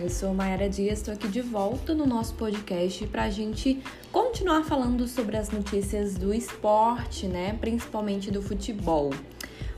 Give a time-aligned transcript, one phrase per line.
[0.00, 4.64] Eu sou Mayara Dias, estou aqui de volta no nosso podcast para a gente continuar
[4.64, 7.52] falando sobre as notícias do esporte, né?
[7.60, 9.10] Principalmente do futebol.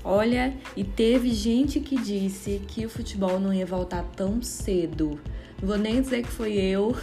[0.04, 5.18] Olha, e teve gente que disse que o futebol não ia voltar tão cedo.
[5.62, 6.96] Vou nem dizer que foi eu,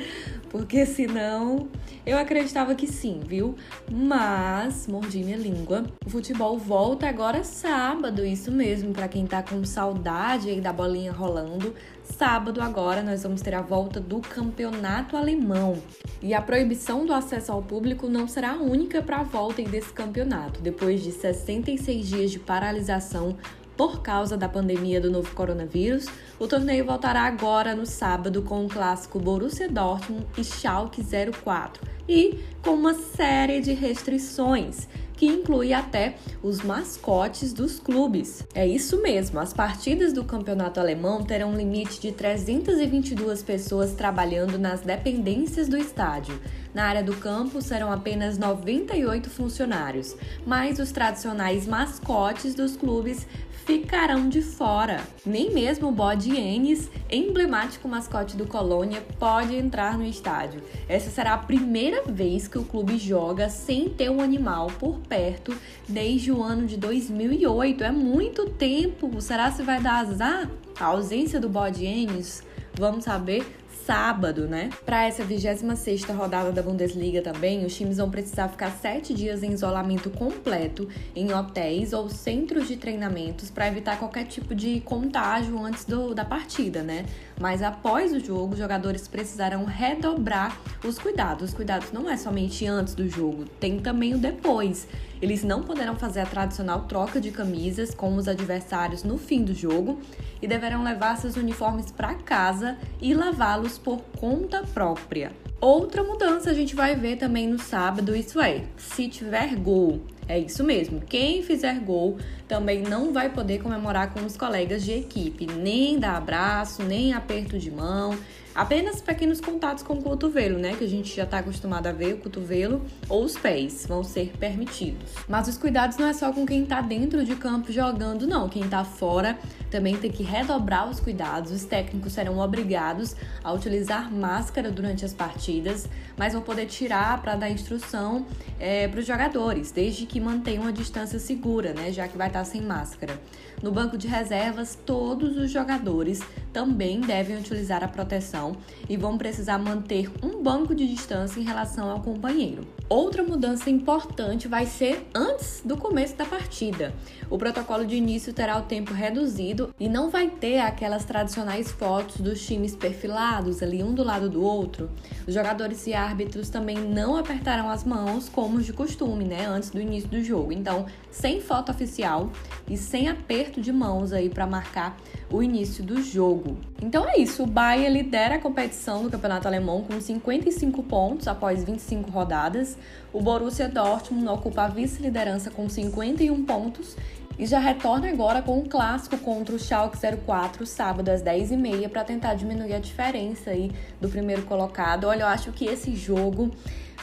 [0.48, 1.68] porque senão
[2.06, 3.54] eu acreditava que sim, viu?
[3.92, 5.84] Mas mordi minha língua.
[6.02, 11.12] O futebol volta agora sábado, isso mesmo, para quem tá com saudade aí da bolinha
[11.12, 11.74] rolando.
[12.04, 15.76] Sábado agora nós vamos ter a volta do campeonato alemão.
[16.22, 19.92] E a proibição do acesso ao público não será a única para a volta desse
[19.92, 20.62] campeonato.
[20.62, 23.36] Depois de 66 dias de paralisação
[23.76, 26.06] por causa da pandemia do novo coronavírus,
[26.38, 32.40] o torneio voltará agora no sábado com o clássico Borussia Dortmund e Schalke 04 e
[32.62, 38.46] com uma série de restrições que inclui até os mascotes dos clubes.
[38.54, 44.58] É isso mesmo, as partidas do campeonato alemão terão um limite de 322 pessoas trabalhando
[44.58, 46.40] nas dependências do estádio.
[46.74, 53.26] Na área do campo serão apenas 98 funcionários, mas os tradicionais mascotes dos clubes
[53.66, 55.00] ficarão de fora.
[55.24, 60.62] Nem mesmo o bode Enes, emblemático mascote do Colônia, pode entrar no estádio.
[60.88, 65.56] Essa será a primeira vez que o clube joga sem ter um animal por perto
[65.88, 67.84] desde o ano de 2008.
[67.84, 69.20] É muito tempo.
[69.20, 70.50] Será se vai dar azar?
[70.78, 72.42] A ausência do bode Enes?
[72.78, 73.46] Vamos saber
[73.84, 74.70] sábado, né?
[74.84, 79.52] Para essa 26 rodada da Bundesliga também, os times vão precisar ficar sete dias em
[79.52, 85.84] isolamento completo em hotéis ou centros de treinamentos para evitar qualquer tipo de contágio antes
[85.84, 87.06] do, da partida, né?
[87.40, 91.50] Mas após o jogo, os jogadores precisarão redobrar os cuidados.
[91.50, 94.88] Os cuidados não é somente antes do jogo, tem também o depois.
[95.20, 99.54] Eles não poderão fazer a tradicional troca de camisas com os adversários no fim do
[99.54, 99.98] jogo
[100.42, 105.32] e deverão levar seus uniformes para casa e lavá-los por conta própria.
[105.60, 110.00] Outra mudança a gente vai ver também no sábado, isso é, se tiver gol.
[110.28, 114.92] É isso mesmo, quem fizer gol também não vai poder comemorar com os colegas de
[114.92, 118.16] equipe, nem dar abraço, nem aperto de mão,
[118.56, 120.74] apenas pequenos contatos com o cotovelo, né?
[120.76, 124.32] Que a gente já está acostumado a ver, o cotovelo ou os pés vão ser
[124.38, 125.12] permitidos.
[125.28, 128.48] Mas os cuidados não é só com quem está dentro de campo jogando, não.
[128.48, 129.38] Quem está fora
[129.70, 131.52] também tem que redobrar os cuidados.
[131.52, 133.14] Os técnicos serão obrigados
[133.44, 138.24] a utilizar máscara durante as partidas, mas vão poder tirar para dar instrução
[138.58, 141.92] é, para os jogadores, desde que mantenham a distância segura, né?
[141.92, 143.20] Já que vai estar sem máscara.
[143.62, 146.20] No banco de reservas, todos os jogadores
[146.52, 148.56] também devem utilizar a proteção
[148.88, 152.66] e vão precisar manter um banco de distância em relação ao companheiro.
[152.88, 156.94] Outra mudança importante vai ser antes do começo da partida.
[157.28, 162.20] O protocolo de início terá o tempo reduzido e não vai ter aquelas tradicionais fotos
[162.20, 164.88] dos times perfilados ali um do lado do outro.
[165.26, 169.80] Os jogadores e árbitros também não apertarão as mãos como de costume, né, antes do
[169.80, 170.52] início do jogo.
[170.52, 172.30] Então, sem foto oficial
[172.68, 174.96] e sem aperto de mãos aí para marcar
[175.30, 176.56] o início do jogo.
[176.80, 181.64] Então é isso, o Bayern lidera a competição do Campeonato Alemão com 55 pontos após
[181.64, 182.76] 25 rodadas.
[183.12, 186.96] O Borussia Dortmund ocupa a vice-liderança com 51 pontos
[187.38, 192.02] e já retorna agora com um clássico contra o Schalke 04, sábado às 10h30, para
[192.02, 193.70] tentar diminuir a diferença aí
[194.00, 195.04] do primeiro colocado.
[195.04, 196.50] Olha, eu acho que esse jogo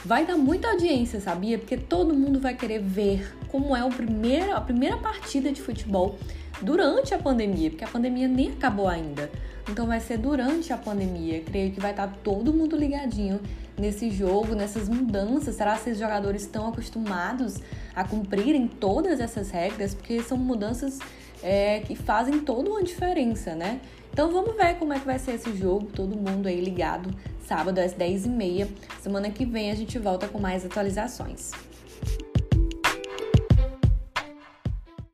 [0.04, 1.58] vai dar muita audiência, sabia?
[1.58, 6.18] Porque todo mundo vai querer ver como é o primeiro, a primeira partida de futebol
[6.60, 9.30] durante a pandemia, porque a pandemia nem acabou ainda.
[9.68, 11.40] Então vai ser durante a pandemia.
[11.40, 13.40] Creio que vai estar todo mundo ligadinho
[13.78, 15.54] nesse jogo, nessas mudanças.
[15.54, 17.60] Será que os jogadores estão acostumados
[17.94, 19.94] a cumprirem todas essas regras?
[19.94, 20.98] Porque são mudanças
[21.44, 23.78] é, que fazem toda uma diferença, né?
[24.10, 25.86] Então vamos ver como é que vai ser esse jogo.
[25.94, 27.10] Todo mundo aí ligado.
[27.46, 28.68] Sábado às 10h30.
[29.02, 31.52] Semana que vem a gente volta com mais atualizações.